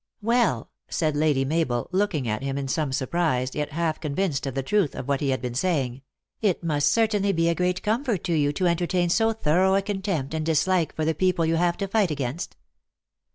"Well," 0.33 0.71
said 0.89 1.15
Lady 1.15 1.45
Mabel, 1.45 1.87
looking 1.91 2.27
at 2.27 2.41
him 2.41 2.57
in 2.57 2.67
some 2.67 2.91
surprise, 2.91 3.53
yet 3.53 3.69
half 3.69 3.99
convinced 3.99 4.47
of 4.47 4.55
the 4.55 4.63
truth 4.63 4.95
of 4.95 5.07
what 5.07 5.19
he 5.21 5.29
had 5.29 5.43
been 5.43 5.53
saying." 5.53 6.01
It 6.41 6.63
must 6.63 6.91
certainly 6.91 7.31
be 7.31 7.49
a 7.49 7.53
great 7.53 7.83
com 7.83 8.03
fort 8.03 8.23
to 8.23 8.33
you 8.33 8.51
to 8.53 8.65
entertain 8.65 9.09
so 9.09 9.31
thorough 9.31 9.75
a 9.75 9.83
contempt 9.83 10.33
and 10.33 10.43
dislike 10.43 10.95
for 10.95 11.05
the 11.05 11.13
people 11.13 11.45
you 11.45 11.57
have 11.57 11.77
to 11.77 11.87
tight 11.87 12.09
against." 12.09 12.55